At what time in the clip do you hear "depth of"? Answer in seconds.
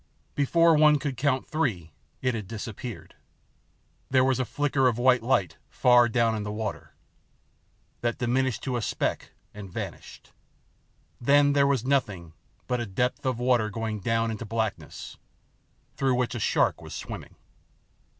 12.87-13.37